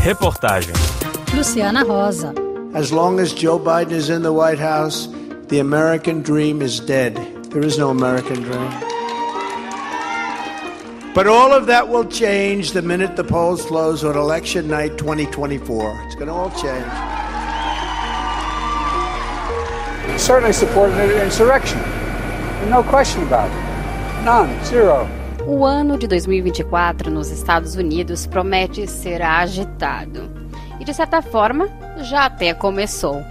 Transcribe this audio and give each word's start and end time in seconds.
Reportagem 0.00 0.76
Luciana 1.34 1.84
Rosa. 1.84 2.32
As 2.74 2.92
long 2.92 3.18
as 3.20 3.34
Joe 3.34 3.58
Biden 3.58 3.90
is 3.90 4.10
in 4.10 4.22
the 4.22 4.32
White 4.32 4.58
House, 4.58 5.08
the 5.48 5.58
American 5.58 6.22
dream 6.22 6.62
is 6.62 6.80
dead. 6.80 7.16
There 7.50 7.62
is 7.64 7.78
no 7.78 7.90
American 7.90 8.42
dream. 8.42 8.70
But 11.14 11.26
all 11.26 11.52
of 11.52 11.66
that 11.66 11.88
will 11.88 12.04
change 12.04 12.72
the 12.72 12.82
minute 12.82 13.16
the 13.16 13.24
polls 13.24 13.64
close 13.66 14.04
on 14.04 14.16
election 14.16 14.68
night 14.68 14.98
2024. 14.98 16.02
It's 16.06 16.14
going 16.14 16.28
to 16.28 16.32
all 16.32 16.50
change. 16.50 16.86
Certainly 20.20 20.52
support 20.52 20.92
an 20.92 21.10
insurrection. 21.22 21.80
No 22.70 22.84
question 22.86 23.22
about 23.24 23.50
it. 23.50 24.24
None. 24.24 24.64
Zero. 24.64 25.08
O 25.50 25.64
ano 25.64 25.96
de 25.96 26.06
2024 26.06 27.10
nos 27.10 27.30
Estados 27.30 27.74
Unidos 27.74 28.26
promete 28.26 28.86
ser 28.86 29.22
agitado. 29.22 30.30
E 30.78 30.84
de 30.84 30.92
certa 30.92 31.22
forma, 31.22 31.70
já 32.02 32.26
até 32.26 32.52
começou. 32.52 33.24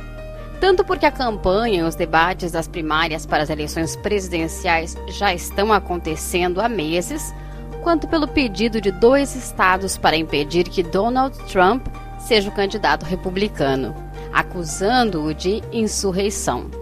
Tanto 0.59 0.83
porque 0.83 1.05
a 1.05 1.11
campanha 1.11 1.81
e 1.81 1.83
os 1.83 1.93
debates 1.93 2.53
das 2.53 2.67
primárias 2.67 3.27
para 3.27 3.43
as 3.43 3.51
eleições 3.51 3.95
presidenciais 3.95 4.97
já 5.09 5.31
estão 5.31 5.71
acontecendo 5.71 6.59
há 6.59 6.67
meses, 6.67 7.35
quanto 7.83 8.07
pelo 8.07 8.27
pedido 8.27 8.81
de 8.81 8.89
dois 8.89 9.35
estados 9.35 9.95
para 9.95 10.17
impedir 10.17 10.63
que 10.63 10.81
Donald 10.81 11.37
Trump 11.45 11.85
seja 12.17 12.49
o 12.49 12.55
candidato 12.55 13.05
republicano, 13.05 13.93
acusando-o 14.33 15.35
de 15.35 15.61
insurreição. 15.71 16.76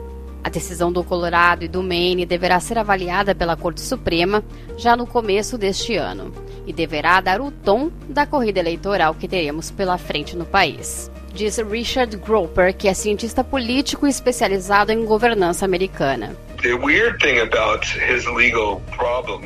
A 0.45 0.49
decisão 0.49 0.91
do 0.91 1.03
Colorado 1.03 1.65
e 1.65 1.67
do 1.67 1.81
Maine 1.81 2.23
deverá 2.23 2.59
ser 2.59 2.77
avaliada 2.77 3.33
pela 3.33 3.57
Corte 3.57 3.81
Suprema 3.81 4.43
já 4.77 4.95
no 4.95 5.07
começo 5.07 5.57
deste 5.57 5.95
ano 5.95 6.31
e 6.67 6.71
deverá 6.71 7.19
dar 7.19 7.41
o 7.41 7.49
tom 7.49 7.89
da 8.07 8.27
corrida 8.27 8.59
eleitoral 8.59 9.15
que 9.15 9.27
teremos 9.27 9.71
pela 9.71 9.97
frente 9.97 10.35
no 10.35 10.45
país. 10.45 11.09
Diz 11.33 11.57
Richard 11.57 12.15
Groper, 12.17 12.77
que 12.77 12.87
é 12.87 12.93
cientista 12.93 13.43
político 13.43 14.05
especializado 14.05 14.91
em 14.91 15.03
governança 15.03 15.65
americana. 15.65 16.37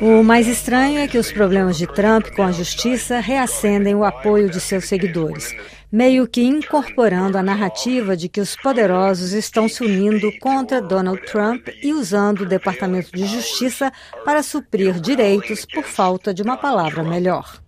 O 0.00 0.22
mais 0.22 0.46
estranho 0.46 0.98
é 0.98 1.08
que 1.08 1.18
os 1.18 1.30
problemas 1.32 1.76
de 1.76 1.86
Trump 1.86 2.28
com 2.34 2.42
a 2.42 2.52
justiça 2.52 3.20
reacendem 3.20 3.94
o 3.94 4.04
apoio 4.04 4.48
de 4.48 4.60
seus 4.60 4.86
seguidores 4.86 5.54
meio 5.92 6.26
que 6.26 6.42
incorporando 6.42 7.36
a 7.36 7.42
narrativa 7.42 8.16
de 8.16 8.28
que 8.28 8.40
os 8.40 8.54
poderosos 8.54 9.32
estão 9.32 9.68
se 9.68 9.82
unindo 9.82 10.30
contra 10.38 10.80
Donald 10.80 11.20
Trump 11.22 11.68
e 11.82 11.92
usando 11.92 12.42
o 12.42 12.46
Departamento 12.46 13.10
de 13.12 13.26
Justiça 13.26 13.92
para 14.24 14.42
suprir 14.42 15.00
direitos 15.00 15.66
por 15.66 15.84
falta 15.84 16.32
de 16.32 16.42
uma 16.42 16.56
palavra 16.56 17.02
melhor. 17.02 17.60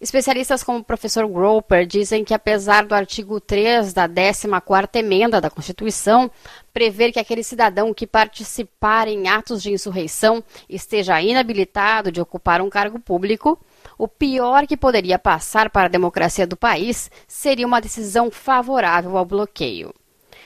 Especialistas 0.00 0.62
como 0.62 0.78
o 0.78 0.84
professor 0.84 1.26
Groper 1.26 1.86
dizem 1.86 2.24
que, 2.24 2.34
apesar 2.34 2.84
do 2.84 2.94
artigo 2.94 3.40
3 3.40 3.92
da 3.92 4.08
14ª 4.08 4.88
emenda 4.96 5.40
da 5.40 5.50
Constituição 5.50 6.30
prever 6.72 7.12
que 7.12 7.20
aquele 7.20 7.44
cidadão 7.44 7.94
que 7.94 8.06
participar 8.06 9.06
em 9.06 9.28
atos 9.28 9.62
de 9.62 9.72
insurreição 9.72 10.42
esteja 10.68 11.22
inabilitado 11.22 12.10
de 12.10 12.20
ocupar 12.20 12.60
um 12.60 12.68
cargo 12.68 12.98
público, 12.98 13.58
o 13.96 14.08
pior 14.08 14.66
que 14.66 14.76
poderia 14.76 15.18
passar 15.18 15.70
para 15.70 15.86
a 15.86 15.90
democracia 15.90 16.46
do 16.46 16.56
país 16.56 17.10
seria 17.28 17.66
uma 17.66 17.80
decisão 17.80 18.30
favorável 18.30 19.16
ao 19.16 19.24
bloqueio. 19.24 19.94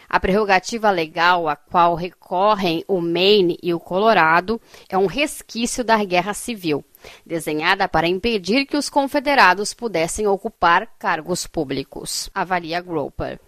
A 0.09 0.19
prerrogativa 0.19 0.91
legal 0.91 1.48
a 1.48 1.55
qual 1.55 1.95
recorrem 1.95 2.83
o 2.89 3.01
Maine 3.01 3.59
e 3.62 3.75
o 3.75 3.81
Colorado 3.81 4.61
é 4.89 4.97
um 4.97 5.06
resquício 5.06 5.84
da 5.84 6.03
Guerra 6.03 6.33
Civil, 6.33 6.83
desenhada 7.27 7.87
para 7.87 8.09
impedir 8.09 8.64
que 8.64 8.77
os 8.77 8.89
confederados 8.89 9.75
pudessem 9.75 10.27
ocupar 10.27 10.89
cargos 10.98 11.47
públicos, 11.47 12.31
avalia 12.34 12.81
Groper. 12.81 13.39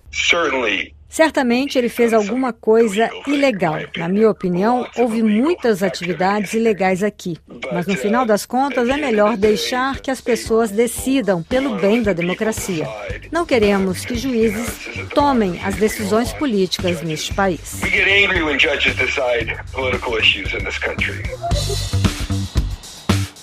Certamente 1.10 1.76
ele 1.76 1.88
fez 1.88 2.12
alguma 2.12 2.52
coisa 2.52 3.10
ilegal. 3.26 3.80
Na 3.96 4.08
minha 4.08 4.30
opinião, 4.30 4.86
houve 4.96 5.24
muitas 5.24 5.82
atividades 5.82 6.54
ilegais 6.54 7.02
aqui. 7.02 7.36
Mas 7.72 7.84
no 7.88 7.96
final 7.96 8.24
das 8.24 8.46
contas, 8.46 8.88
é 8.88 8.96
melhor 8.96 9.36
deixar 9.36 9.98
que 9.98 10.08
as 10.08 10.20
pessoas 10.20 10.70
decidam 10.70 11.42
pelo 11.42 11.76
bem 11.78 12.00
da 12.00 12.12
democracia. 12.12 12.86
Não 13.32 13.44
queremos 13.44 14.04
que 14.04 14.14
juízes 14.16 14.88
tomem 15.12 15.60
as 15.64 15.74
decisões 15.74 16.32
políticas 16.32 17.02
neste 17.02 17.34
país. 17.34 17.80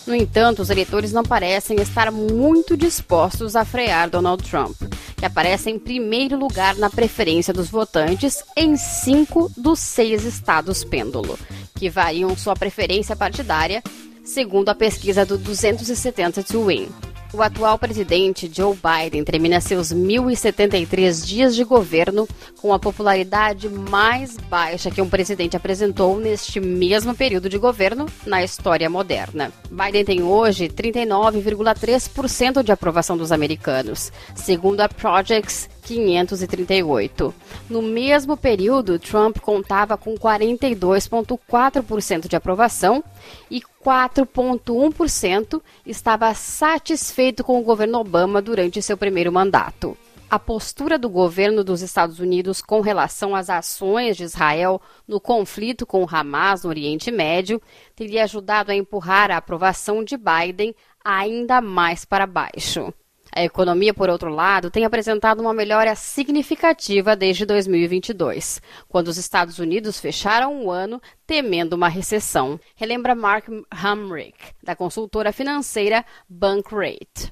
No 0.08 0.16
entanto, 0.16 0.62
os 0.62 0.70
eleitores 0.70 1.12
não 1.12 1.24
parecem 1.24 1.82
estar 1.82 2.10
muito 2.14 2.78
dispostos 2.78 3.58
a 3.58 3.66
frear 3.66 4.10
Donald 4.10 4.42
Trump 4.42 4.87
que 5.18 5.26
aparece 5.26 5.72
em 5.72 5.80
primeiro 5.80 6.38
lugar 6.38 6.76
na 6.76 6.92
preferência 6.92 7.52
dos 7.52 7.70
votantes 7.70 8.44
em 8.56 8.78
cinco 8.78 9.52
dos 9.58 9.80
seis 9.80 10.24
estados 10.24 10.84
pêndulo, 10.84 11.38
que 11.76 11.90
variam 11.90 12.38
sua 12.38 12.56
preferência 12.56 13.16
partidária, 13.16 13.82
segundo 14.24 14.70
a 14.70 14.76
pesquisa 14.76 15.26
do 15.26 15.38
270 15.38 16.44
to 16.44 16.68
Win. 16.68 16.88
O 17.34 17.42
atual 17.42 17.78
presidente 17.78 18.50
Joe 18.52 18.76
Biden 18.76 19.24
termina 19.24 19.60
seus 19.60 19.90
1.073 19.90 21.26
dias 21.26 21.56
de 21.56 21.64
governo 21.66 22.26
com 22.62 22.74
a 22.74 22.80
popularidade 22.80 23.68
mais 23.68 24.38
baixa 24.38 24.90
que 24.90 25.02
um 25.02 25.10
presidente 25.10 25.58
apresentou 25.58 26.18
neste 26.18 26.62
mesmo 26.62 27.14
período 27.14 27.50
de 27.50 27.58
governo 27.58 28.06
na 28.26 28.44
história 28.44 28.90
moderna. 28.90 29.52
Biden 29.70 30.06
tem 30.06 30.24
hoje 30.24 30.70
39,3% 30.70 32.64
de 32.64 32.72
aprovação 32.72 33.18
dos 33.18 33.34
americanos, 33.34 34.12
segundo 34.34 34.80
a 34.80 34.88
Projects 34.88 35.70
538. 35.88 37.34
No 37.70 37.82
mesmo 37.82 38.36
período, 38.36 39.00
Trump 39.00 39.38
contava 39.40 39.96
com 39.98 40.16
42,4% 40.16 42.28
de 42.28 42.36
aprovação 42.36 43.02
e 43.50 43.62
4,1% 43.84 45.62
estava 45.86 46.34
satisfeito 46.34 47.42
com 47.44 47.58
o 47.58 47.64
governo 47.64 48.00
Obama 48.00 48.42
durante 48.42 48.82
seu 48.82 48.98
primeiro 48.98 49.32
mandato. 49.32 49.98
A 50.30 50.38
postura 50.38 51.00
do 51.00 51.10
governo 51.10 51.64
dos 51.64 51.82
Estados 51.82 52.20
Unidos 52.20 52.62
com 52.62 52.82
relação 52.82 53.34
às 53.34 53.50
ações 53.50 54.18
de 54.18 54.26
Israel 54.26 54.82
no 55.08 55.22
conflito 55.22 55.86
com 55.86 56.04
o 56.04 56.08
Hamas 56.12 56.64
no 56.64 56.70
Oriente 56.70 57.10
Médio 57.12 57.62
teria 57.96 58.26
ajudado 58.26 58.74
a 58.74 58.76
empurrar 58.76 59.32
a 59.32 59.38
aprovação 59.38 60.04
de 60.04 60.18
Biden 60.18 60.76
ainda 61.02 61.62
mais 61.62 62.04
para 62.04 62.28
baixo. 62.28 62.94
A 63.38 63.44
economia, 63.44 63.94
por 63.94 64.10
outro 64.10 64.32
lado, 64.32 64.72
tem 64.72 64.84
apresentado 64.84 65.42
uma 65.42 65.54
melhora 65.54 65.94
significativa 65.94 67.16
desde 67.16 67.46
2022, 67.46 68.60
quando 68.90 69.10
os 69.10 69.18
Estados 69.18 69.60
Unidos 69.60 70.00
fecharam 70.00 70.66
o 70.66 70.72
ano 70.72 71.00
temendo 71.24 71.74
uma 71.74 71.88
recessão. 71.88 72.60
Relembra 72.76 73.14
Mark 73.14 73.46
Hamrick, 73.70 74.40
da 74.64 74.76
consultora 74.76 75.32
financeira 75.32 76.04
Bankrate. 76.28 77.32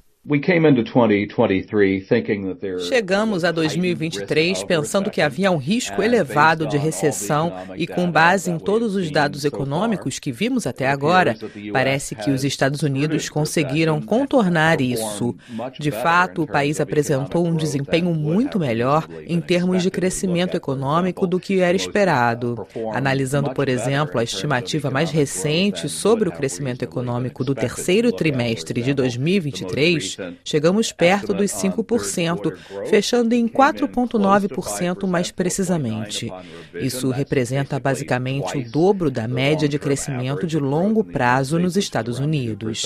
Chegamos 2.80 3.44
a 3.44 3.52
2023 3.52 4.64
pensando 4.64 5.08
que 5.08 5.20
havia 5.20 5.52
um 5.52 5.56
risco 5.56 6.02
elevado 6.02 6.66
de 6.66 6.76
recessão 6.76 7.52
e, 7.76 7.86
com 7.86 8.10
base 8.10 8.50
em 8.50 8.58
todos 8.58 8.96
os 8.96 9.08
dados 9.08 9.44
econômicos 9.44 10.18
que 10.18 10.32
vimos 10.32 10.66
até 10.66 10.88
agora, 10.88 11.36
parece 11.72 12.16
que 12.16 12.32
os 12.32 12.42
Estados 12.42 12.82
Unidos 12.82 13.28
conseguiram 13.28 14.02
contornar 14.02 14.80
isso. 14.80 15.32
De 15.78 15.92
fato, 15.92 16.42
o 16.42 16.46
país 16.46 16.80
apresentou 16.80 17.46
um 17.46 17.54
desempenho 17.54 18.12
muito 18.12 18.58
melhor 18.58 19.06
em 19.28 19.40
termos 19.40 19.80
de 19.80 19.92
crescimento 19.92 20.56
econômico 20.56 21.24
do 21.24 21.38
que 21.38 21.60
era 21.60 21.76
esperado. 21.76 22.66
Analisando, 22.92 23.54
por 23.54 23.68
exemplo, 23.68 24.18
a 24.18 24.24
estimativa 24.24 24.90
mais 24.90 25.12
recente 25.12 25.88
sobre 25.88 26.28
o 26.28 26.32
crescimento 26.32 26.82
econômico 26.82 27.44
do 27.44 27.54
terceiro 27.54 28.10
trimestre 28.10 28.82
de 28.82 28.92
2023, 28.92 30.15
chegamos 30.44 30.92
perto 30.92 31.32
dos 31.32 31.50
5%, 31.50 32.52
fechando 32.86 33.34
em 33.34 33.48
4,9% 33.48 35.06
mais 35.06 35.30
precisamente. 35.30 36.32
Isso 36.74 37.10
representa 37.10 37.78
basicamente 37.78 38.58
o 38.58 38.70
dobro 38.70 39.10
da 39.10 39.26
média 39.28 39.68
de 39.68 39.78
crescimento 39.78 40.46
de 40.46 40.58
longo 40.58 41.04
prazo 41.04 41.58
nos 41.58 41.76
Estados 41.76 42.18
Unidos. 42.18 42.84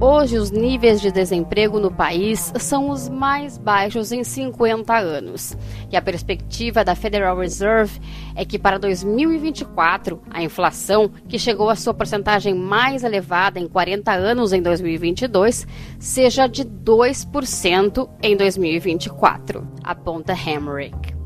Hoje, 0.00 0.38
os 0.38 0.50
níveis 0.50 1.00
de 1.00 1.10
desemprego 1.10 1.78
no 1.78 1.90
país 1.90 2.52
são 2.58 2.90
os 2.90 3.08
mais 3.08 3.56
baixos 3.56 4.10
em 4.10 4.24
50 4.24 4.92
anos. 4.96 5.56
E 5.90 5.96
a 5.96 6.02
perspectiva 6.02 6.84
da 6.84 6.96
Federal 6.96 7.38
Reserve 7.38 8.00
é 8.34 8.44
que 8.44 8.58
para 8.58 8.78
2024, 8.78 10.20
a 10.30 10.42
inflação, 10.42 11.08
que 11.28 11.38
chegou 11.38 11.70
à 11.70 11.76
sua 11.76 11.94
porcentagem 11.94 12.54
mais 12.54 13.04
elevada 13.04 13.60
em 13.60 13.68
40 13.68 14.12
anos 14.12 14.52
em 14.52 14.60
2022, 14.60 15.66
seja 15.98 16.48
de 16.48 16.64
2% 16.64 18.08
em 18.20 18.36
2024, 18.36 19.66
aponta 19.82 20.32
Hamrick. 20.32 21.23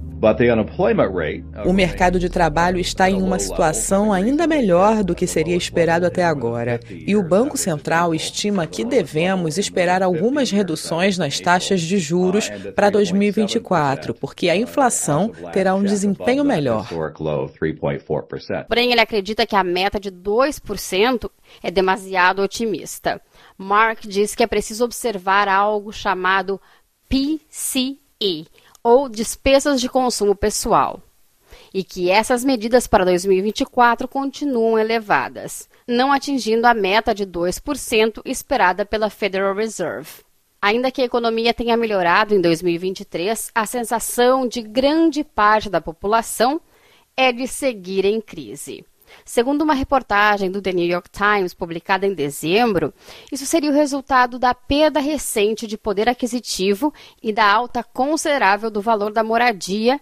O 1.65 1.73
mercado 1.73 2.19
de 2.19 2.29
trabalho 2.29 2.79
está 2.79 3.09
em 3.09 3.23
uma 3.23 3.38
situação 3.38 4.12
ainda 4.12 4.47
melhor 4.47 5.05
do 5.05 5.15
que 5.15 5.26
seria 5.26 5.56
esperado 5.56 6.05
até 6.06 6.25
agora, 6.25 6.81
e 6.91 7.15
o 7.15 7.23
Banco 7.23 7.56
Central 7.56 8.15
estima 8.15 8.67
que 8.67 8.85
devemos 8.85 9.59
esperar 9.59 10.03
algumas 10.03 10.50
reduções 10.50 11.17
nas 11.17 11.38
taxas 11.38 11.81
de 11.81 11.99
juros 11.99 12.50
para 12.75 12.91
2024, 12.91 14.12
porque 14.12 14.49
a 14.49 14.56
inflação 14.56 15.31
terá 15.53 15.75
um 15.75 15.85
desempenho 15.85 16.44
melhor. 16.44 16.88
Porém, 18.69 18.91
ele 18.91 19.00
acredita 19.00 19.47
que 19.47 19.55
a 19.55 19.62
meta 19.62 20.00
de 20.00 20.11
2% 20.11 21.31
é 21.62 21.71
demasiado 21.71 22.43
otimista. 22.43 23.21
Mark 23.56 24.00
diz 24.03 24.35
que 24.35 24.43
é 24.43 24.47
preciso 24.47 24.85
observar 24.85 25.49
algo 25.49 25.93
chamado 25.93 26.61
PCE, 27.09 28.47
ou 28.88 29.06
despesas 29.06 29.82
de 29.82 29.87
consumo 29.87 30.35
pessoal, 30.35 31.02
e 31.75 31.85
que 31.85 32.11
essas 32.11 32.43
medidas 32.43 32.87
para 32.87 33.05
2024 33.05 34.08
continuam 34.08 34.79
elevadas, 34.79 35.69
não 35.87 36.11
atingindo 36.11 36.67
a 36.67 36.73
meta 36.73 37.14
de 37.14 37.26
2% 37.26 38.23
esperada 38.25 38.87
pela 38.87 39.11
Federal 39.11 39.55
Reserve. 39.55 40.08
Ainda 40.62 40.90
que 40.90 41.02
a 41.02 41.05
economia 41.05 41.52
tenha 41.52 41.76
melhorado 41.76 42.35
em 42.35 42.40
2023, 42.40 43.50
a 43.55 43.67
sensação 43.67 44.49
de 44.49 44.62
grande 44.62 45.23
parte 45.23 45.69
da 45.69 45.82
população 45.82 46.58
é 47.14 47.31
de 47.31 47.46
seguir 47.46 48.06
em 48.06 48.23
crise. 48.23 48.87
Segundo 49.25 49.62
uma 49.62 49.75
reportagem 49.75 50.50
do 50.50 50.62
The 50.62 50.72
New 50.72 50.87
York 50.87 51.10
Times 51.10 51.55
publicada 51.55 52.06
em 52.06 52.14
dezembro, 52.14 52.93
isso 53.31 53.46
seria 53.46 53.70
o 53.70 53.75
resultado 53.75 54.38
da 54.38 54.55
perda 54.55 55.00
recente 55.00 55.66
de 55.66 55.76
poder 55.78 56.08
aquisitivo 56.08 56.93
e 57.22 57.32
da 57.32 57.44
alta 57.44 57.82
considerável 57.82 58.70
do 58.70 58.81
valor 58.81 59.12
da 59.12 59.22
moradia 59.22 60.00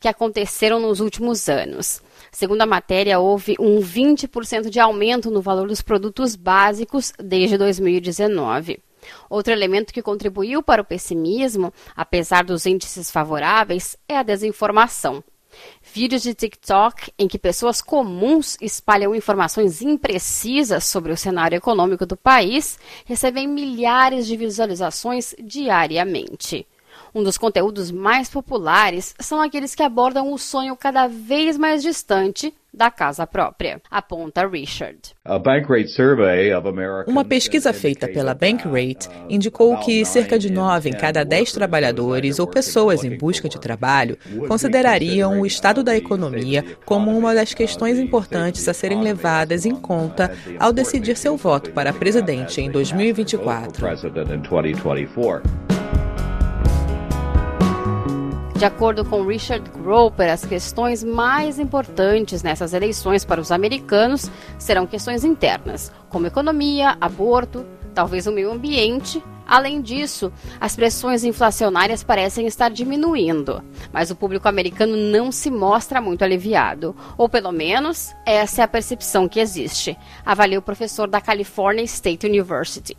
que 0.00 0.08
aconteceram 0.08 0.80
nos 0.80 1.00
últimos 1.00 1.48
anos. 1.48 2.02
Segundo 2.30 2.62
a 2.62 2.66
matéria, 2.66 3.18
houve 3.18 3.56
um 3.58 3.80
20% 3.80 4.70
de 4.70 4.78
aumento 4.78 5.30
no 5.30 5.42
valor 5.42 5.68
dos 5.68 5.82
produtos 5.82 6.36
básicos 6.36 7.12
desde 7.18 7.58
2019. 7.58 8.80
Outro 9.30 9.52
elemento 9.52 9.92
que 9.92 10.02
contribuiu 10.02 10.62
para 10.62 10.82
o 10.82 10.84
pessimismo, 10.84 11.72
apesar 11.96 12.44
dos 12.44 12.66
índices 12.66 13.10
favoráveis, 13.10 13.96
é 14.08 14.16
a 14.16 14.22
desinformação. 14.22 15.22
Vídeos 15.82 16.22
de 16.22 16.34
TikTok 16.34 17.12
em 17.18 17.26
que 17.26 17.38
pessoas 17.38 17.80
comuns 17.80 18.56
espalham 18.60 19.14
informações 19.14 19.82
imprecisas 19.82 20.84
sobre 20.84 21.12
o 21.12 21.16
cenário 21.16 21.56
econômico 21.56 22.04
do 22.04 22.16
país 22.16 22.78
recebem 23.04 23.48
milhares 23.48 24.26
de 24.26 24.36
visualizações 24.36 25.34
diariamente. 25.42 26.66
Um 27.14 27.22
dos 27.22 27.38
conteúdos 27.38 27.90
mais 27.90 28.28
populares 28.28 29.14
são 29.18 29.40
aqueles 29.40 29.74
que 29.74 29.82
abordam 29.82 30.32
o 30.32 30.38
sonho 30.38 30.76
cada 30.76 31.06
vez 31.06 31.56
mais 31.56 31.82
distante 31.82 32.54
da 32.72 32.90
casa 32.90 33.26
própria, 33.26 33.80
aponta 33.90 34.46
Richard. 34.46 34.98
Uma 37.06 37.24
pesquisa 37.24 37.72
feita 37.72 38.06
pela 38.06 38.34
Bankrate 38.34 39.08
indicou 39.28 39.76
que 39.78 40.04
cerca 40.04 40.38
de 40.38 40.52
9 40.52 40.90
em 40.90 40.92
cada 40.92 41.24
10 41.24 41.52
trabalhadores 41.52 42.38
ou 42.38 42.46
pessoas 42.46 43.02
em 43.02 43.16
busca 43.16 43.48
de 43.48 43.58
trabalho 43.58 44.18
considerariam 44.46 45.40
o 45.40 45.46
estado 45.46 45.82
da 45.82 45.96
economia 45.96 46.64
como 46.84 47.16
uma 47.16 47.34
das 47.34 47.54
questões 47.54 47.98
importantes 47.98 48.68
a 48.68 48.74
serem 48.74 49.02
levadas 49.02 49.66
em 49.66 49.74
conta 49.74 50.30
ao 50.58 50.72
decidir 50.72 51.16
seu 51.16 51.36
voto 51.36 51.72
para 51.72 51.92
presidente 51.92 52.60
em 52.60 52.70
2024. 52.70 53.88
De 58.58 58.64
acordo 58.64 59.04
com 59.04 59.24
Richard 59.24 59.70
Groper, 59.70 60.32
as 60.32 60.44
questões 60.44 61.04
mais 61.04 61.60
importantes 61.60 62.42
nessas 62.42 62.74
eleições 62.74 63.24
para 63.24 63.40
os 63.40 63.52
americanos 63.52 64.28
serão 64.58 64.84
questões 64.84 65.22
internas, 65.22 65.92
como 66.08 66.26
economia, 66.26 66.98
aborto, 67.00 67.64
talvez 67.94 68.26
o 68.26 68.32
meio 68.32 68.50
ambiente. 68.50 69.22
Além 69.46 69.80
disso, 69.80 70.32
as 70.60 70.74
pressões 70.74 71.22
inflacionárias 71.22 72.02
parecem 72.02 72.48
estar 72.48 72.68
diminuindo, 72.68 73.62
mas 73.92 74.10
o 74.10 74.16
público 74.16 74.48
americano 74.48 74.96
não 74.96 75.30
se 75.30 75.52
mostra 75.52 76.00
muito 76.00 76.24
aliviado, 76.24 76.96
ou 77.16 77.28
pelo 77.28 77.52
menos 77.52 78.12
essa 78.26 78.62
é 78.62 78.64
a 78.64 78.68
percepção 78.68 79.28
que 79.28 79.38
existe, 79.38 79.96
avalia 80.26 80.58
o 80.58 80.62
professor 80.62 81.06
da 81.06 81.20
California 81.20 81.84
State 81.84 82.26
University. 82.26 82.96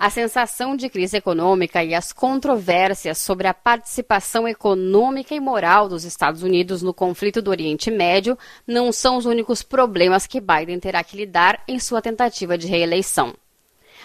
A 0.00 0.10
sensação 0.10 0.76
de 0.76 0.88
crise 0.88 1.16
econômica 1.16 1.82
e 1.82 1.92
as 1.92 2.12
controvérsias 2.12 3.18
sobre 3.18 3.48
a 3.48 3.54
participação 3.54 4.46
econômica 4.46 5.34
e 5.34 5.40
moral 5.40 5.88
dos 5.88 6.04
Estados 6.04 6.44
Unidos 6.44 6.82
no 6.82 6.94
conflito 6.94 7.42
do 7.42 7.50
Oriente 7.50 7.90
Médio 7.90 8.38
não 8.64 8.92
são 8.92 9.16
os 9.16 9.26
únicos 9.26 9.60
problemas 9.60 10.24
que 10.24 10.40
Biden 10.40 10.78
terá 10.78 11.02
que 11.02 11.16
lidar 11.16 11.64
em 11.66 11.80
sua 11.80 12.00
tentativa 12.00 12.56
de 12.56 12.68
reeleição 12.68 13.34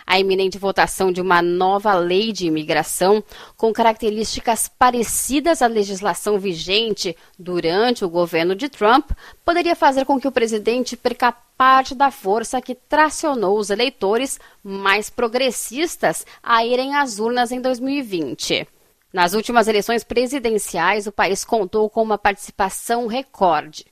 a 0.05 0.19
iminente 0.19 0.57
votação 0.57 1.11
de 1.11 1.21
uma 1.21 1.41
nova 1.41 1.93
lei 1.93 2.31
de 2.31 2.47
imigração 2.47 3.23
com 3.55 3.73
características 3.73 4.67
parecidas 4.67 5.61
à 5.61 5.67
legislação 5.67 6.37
vigente 6.37 7.15
durante 7.37 8.03
o 8.03 8.09
governo 8.09 8.55
de 8.55 8.69
Trump 8.69 9.11
poderia 9.43 9.75
fazer 9.75 10.05
com 10.05 10.19
que 10.19 10.27
o 10.27 10.31
presidente 10.31 10.97
perca 10.97 11.31
parte 11.31 11.95
da 11.95 12.11
força 12.11 12.61
que 12.61 12.75
tracionou 12.75 13.57
os 13.57 13.69
eleitores 13.69 14.39
mais 14.63 15.09
progressistas 15.09 16.25
a 16.41 16.65
irem 16.65 16.95
às 16.95 17.19
urnas 17.19 17.51
em 17.51 17.61
2020. 17.61 18.67
Nas 19.13 19.33
últimas 19.33 19.67
eleições 19.67 20.03
presidenciais, 20.03 21.05
o 21.05 21.11
país 21.11 21.45
contou 21.45 21.87
com 21.89 22.01
uma 22.01 22.17
participação 22.17 23.05
recorde. 23.05 23.85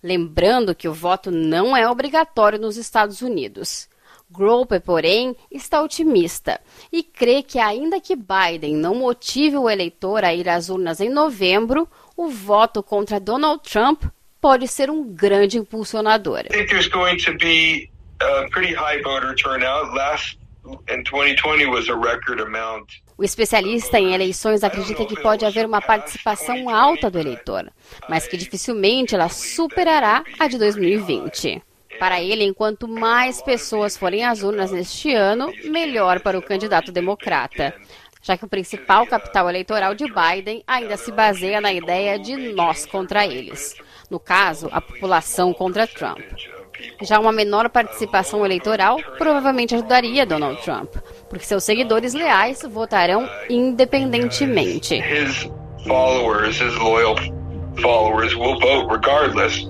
Lembrando 0.00 0.74
que 0.74 0.88
o 0.88 0.94
voto 0.94 1.32
não 1.32 1.76
é 1.76 1.88
obrigatório 1.90 2.60
nos 2.60 2.76
Estados 2.76 3.20
Unidos. 3.20 3.88
Groper, 4.30 4.80
porém, 4.80 5.34
está 5.50 5.82
otimista 5.82 6.60
e 6.92 7.02
crê 7.02 7.42
que, 7.42 7.58
ainda 7.58 8.00
que 8.00 8.14
Biden 8.14 8.76
não 8.76 8.94
motive 8.94 9.56
o 9.56 9.70
eleitor 9.70 10.24
a 10.24 10.34
ir 10.34 10.48
às 10.48 10.68
urnas 10.68 11.00
em 11.00 11.08
novembro, 11.08 11.88
o 12.16 12.28
voto 12.28 12.82
contra 12.82 13.18
Donald 13.18 13.62
Trump 13.62 14.04
pode 14.40 14.68
ser 14.68 14.90
um 14.90 15.04
grande 15.04 15.58
impulsionador. 15.58 16.44
O 23.16 23.24
especialista 23.24 23.98
em 23.98 24.14
eleições 24.14 24.62
acredita 24.62 25.04
que 25.04 25.20
pode 25.20 25.44
haver 25.44 25.66
uma 25.66 25.80
participação 25.80 26.68
alta 26.68 27.10
do 27.10 27.18
eleitor, 27.18 27.68
mas 28.08 28.28
que 28.28 28.36
dificilmente 28.36 29.14
ela 29.14 29.28
superará 29.28 30.22
a 30.38 30.46
de 30.46 30.58
2020. 30.58 31.62
Para 31.98 32.22
ele, 32.22 32.44
enquanto 32.44 32.86
mais 32.86 33.42
pessoas 33.42 33.96
forem 33.96 34.24
às 34.24 34.42
urnas 34.42 34.70
neste 34.70 35.12
ano, 35.12 35.52
melhor 35.64 36.20
para 36.20 36.38
o 36.38 36.42
candidato 36.42 36.92
democrata, 36.92 37.74
já 38.22 38.36
que 38.36 38.44
o 38.44 38.48
principal 38.48 39.06
capital 39.06 39.48
eleitoral 39.48 39.94
de 39.94 40.04
Biden 40.04 40.62
ainda 40.66 40.96
se 40.96 41.10
baseia 41.10 41.60
na 41.60 41.72
ideia 41.72 42.18
de 42.18 42.36
nós 42.52 42.86
contra 42.86 43.26
eles. 43.26 43.74
No 44.10 44.20
caso, 44.20 44.68
a 44.70 44.80
população 44.80 45.52
contra 45.52 45.86
Trump. 45.86 46.20
Já 47.02 47.18
uma 47.18 47.32
menor 47.32 47.68
participação 47.68 48.44
eleitoral 48.44 48.98
provavelmente 49.16 49.74
ajudaria 49.74 50.24
Donald 50.24 50.62
Trump, 50.62 50.94
porque 51.28 51.44
seus 51.44 51.64
seguidores 51.64 52.14
leais 52.14 52.62
votarão 52.62 53.28
independentemente. 53.50 54.94
His 54.94 55.50
followers, 55.86 56.60
his 56.60 56.76
loyal 56.76 57.16
followers 57.80 58.34
will 58.34 58.58
vote 58.60 58.88
regardless 58.90 59.66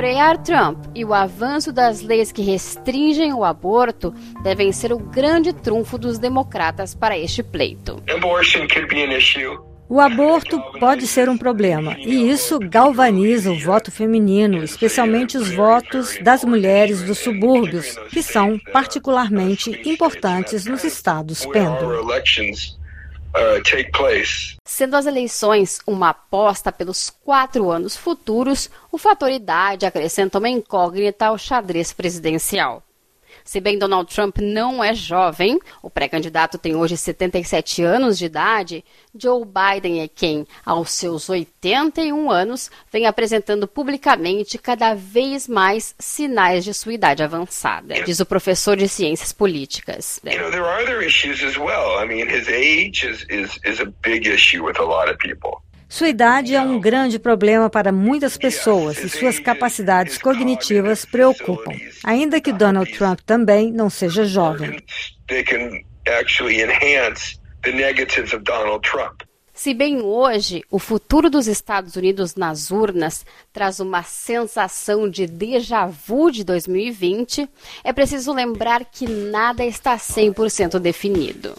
frear 0.00 0.38
Trump 0.38 0.78
e 0.94 1.04
o 1.04 1.12
avanço 1.12 1.70
das 1.70 2.00
leis 2.00 2.32
que 2.32 2.40
restringem 2.40 3.34
o 3.34 3.44
aborto 3.44 4.14
devem 4.42 4.72
ser 4.72 4.94
o 4.94 4.98
grande 4.98 5.52
trunfo 5.52 5.98
dos 5.98 6.18
democratas 6.18 6.94
para 6.94 7.18
este 7.18 7.42
pleito. 7.42 8.02
O 9.90 10.00
aborto 10.00 10.58
pode 10.78 11.06
ser 11.06 11.28
um 11.28 11.36
problema, 11.36 11.98
e 11.98 12.30
isso 12.30 12.58
galvaniza 12.58 13.52
o 13.52 13.58
voto 13.58 13.90
feminino, 13.90 14.64
especialmente 14.64 15.36
os 15.36 15.52
votos 15.54 16.16
das 16.22 16.44
mulheres 16.44 17.02
dos 17.02 17.18
subúrbios, 17.18 17.94
que 18.08 18.22
são 18.22 18.58
particularmente 18.72 19.82
importantes 19.86 20.64
nos 20.64 20.82
estados 20.82 21.44
pêndulo. 21.44 22.08
Uh, 23.30 24.58
Sendo 24.64 24.96
as 24.96 25.06
eleições 25.06 25.78
uma 25.86 26.08
aposta 26.08 26.72
pelos 26.72 27.10
quatro 27.10 27.70
anos 27.70 27.96
futuros, 27.96 28.68
o 28.90 28.98
fator 28.98 29.30
idade 29.30 29.86
acrescenta 29.86 30.38
uma 30.38 30.48
incógnita 30.48 31.26
ao 31.26 31.38
xadrez 31.38 31.92
presidencial. 31.92 32.82
Se 33.50 33.58
bem 33.58 33.76
Donald 33.76 34.14
Trump 34.14 34.38
não 34.38 34.82
é 34.84 34.94
jovem, 34.94 35.58
o 35.82 35.90
pré-candidato 35.90 36.56
tem 36.56 36.76
hoje 36.76 36.96
77 36.96 37.82
anos 37.82 38.16
de 38.16 38.26
idade, 38.26 38.84
Joe 39.12 39.44
Biden 39.44 40.02
é 40.02 40.06
quem, 40.06 40.46
aos 40.64 40.92
seus 40.92 41.28
81 41.28 42.30
anos, 42.30 42.70
vem 42.92 43.06
apresentando 43.06 43.66
publicamente 43.66 44.56
cada 44.56 44.94
vez 44.94 45.48
mais 45.48 45.96
sinais 45.98 46.62
de 46.62 46.72
sua 46.72 46.94
idade 46.94 47.24
avançada, 47.24 48.00
diz 48.04 48.20
o 48.20 48.24
professor 48.24 48.76
de 48.76 48.86
ciências 48.88 49.32
políticas. 49.32 50.20
You 50.24 50.38
know. 55.42 55.69
Sua 55.90 56.08
idade 56.08 56.54
é 56.54 56.62
um 56.62 56.78
grande 56.80 57.18
problema 57.18 57.68
para 57.68 57.90
muitas 57.90 58.36
pessoas 58.36 58.96
e 59.02 59.08
suas 59.08 59.40
capacidades 59.40 60.18
cognitivas 60.18 61.04
preocupam, 61.04 61.72
ainda 62.04 62.40
que 62.40 62.52
Donald 62.52 62.92
Trump 62.96 63.18
também 63.26 63.72
não 63.72 63.90
seja 63.90 64.24
jovem. 64.24 64.80
Se 69.62 69.74
bem 69.74 70.00
hoje 70.00 70.64
o 70.70 70.78
futuro 70.78 71.28
dos 71.28 71.46
Estados 71.46 71.94
Unidos 71.94 72.34
nas 72.34 72.70
urnas 72.70 73.26
traz 73.52 73.78
uma 73.78 74.02
sensação 74.02 75.06
de 75.06 75.26
déjà 75.26 75.84
vu 75.84 76.30
de 76.30 76.42
2020, 76.44 77.46
é 77.84 77.92
preciso 77.92 78.32
lembrar 78.32 78.86
que 78.86 79.06
nada 79.06 79.62
está 79.62 79.98
100% 79.98 80.78
definido. 80.78 81.54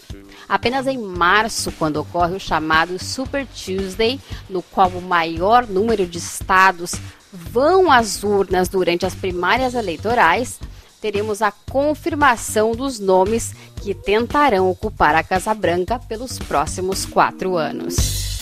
Apenas 0.48 0.88
em 0.88 0.98
março, 0.98 1.70
quando 1.78 1.98
ocorre 1.98 2.34
o 2.34 2.40
chamado 2.40 2.98
Super 2.98 3.46
Tuesday, 3.46 4.18
no 4.50 4.62
qual 4.62 4.88
o 4.88 5.00
maior 5.00 5.64
número 5.68 6.04
de 6.04 6.18
estados 6.18 6.96
vão 7.32 7.88
às 7.88 8.24
urnas 8.24 8.68
durante 8.68 9.06
as 9.06 9.14
primárias 9.14 9.74
eleitorais, 9.74 10.58
teremos 11.00 11.40
a 11.40 11.52
confirmação 11.52 12.72
dos 12.72 12.98
nomes 12.98 13.54
que 13.82 13.94
tentarão 13.94 14.70
ocupar 14.70 15.16
a 15.16 15.24
Casa 15.24 15.52
Branca 15.52 15.98
pelos 15.98 16.38
próximos 16.38 17.04
quatro 17.04 17.56
anos. 17.56 18.38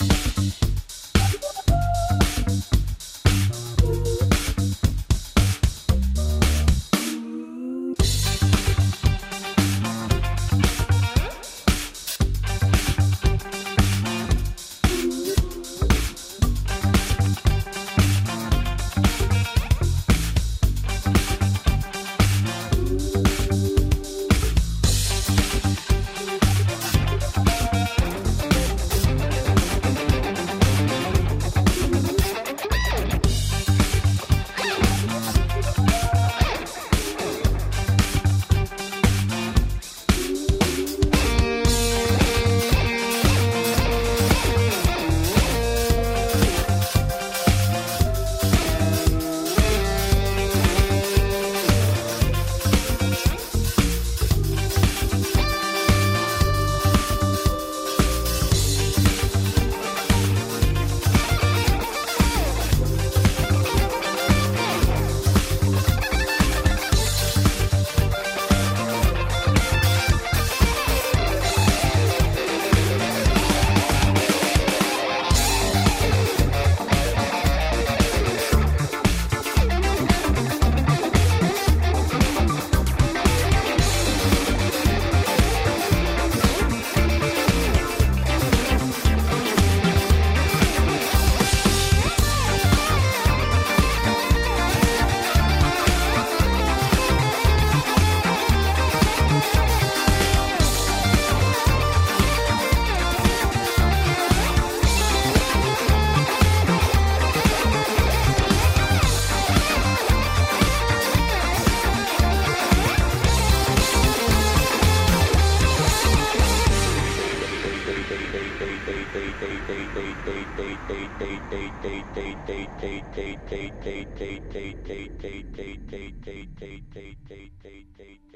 day 123.21 123.37
day 123.47 123.71
day 123.83 124.07
day 124.17 124.39
day 124.49 124.73
day 124.87 125.05
day 125.21 125.43
day 125.53 125.77
day 125.91 126.09
day 126.25 126.47
day 126.57 127.15
day 127.29 127.49
day 127.61 127.85
day 127.99 128.30